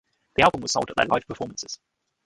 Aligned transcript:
The 0.35 0.41
album 0.41 0.61
was 0.61 0.71
sold 0.71 0.89
at 0.89 0.95
their 0.95 1.05
live 1.05 1.27
performances. 1.27 1.77